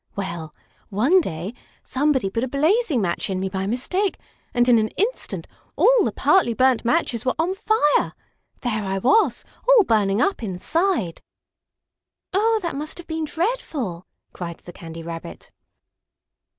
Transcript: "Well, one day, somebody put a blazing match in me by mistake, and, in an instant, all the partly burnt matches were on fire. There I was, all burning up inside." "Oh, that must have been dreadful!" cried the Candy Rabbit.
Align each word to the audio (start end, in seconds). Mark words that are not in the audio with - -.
"Well, 0.15 0.55
one 0.89 1.21
day, 1.21 1.53
somebody 1.83 2.31
put 2.31 2.43
a 2.43 2.47
blazing 2.47 3.01
match 3.03 3.29
in 3.29 3.39
me 3.39 3.49
by 3.49 3.67
mistake, 3.67 4.17
and, 4.51 4.67
in 4.67 4.79
an 4.79 4.87
instant, 4.97 5.47
all 5.75 6.03
the 6.03 6.11
partly 6.11 6.55
burnt 6.55 6.83
matches 6.83 7.23
were 7.23 7.35
on 7.37 7.53
fire. 7.53 8.13
There 8.61 8.83
I 8.83 8.97
was, 8.97 9.45
all 9.69 9.83
burning 9.83 10.19
up 10.19 10.41
inside." 10.41 11.21
"Oh, 12.33 12.57
that 12.63 12.75
must 12.75 12.97
have 12.97 13.05
been 13.05 13.25
dreadful!" 13.25 14.07
cried 14.33 14.57
the 14.61 14.73
Candy 14.73 15.03
Rabbit. 15.03 15.51